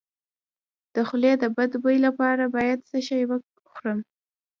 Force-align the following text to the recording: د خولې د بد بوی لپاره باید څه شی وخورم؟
د 0.93 0.95
خولې 1.07 1.33
د 1.39 1.43
بد 1.55 1.71
بوی 1.83 1.97
لپاره 2.05 2.43
باید 2.55 2.79
څه 2.89 2.97
شی 3.07 3.21
وخورم؟ 3.29 3.99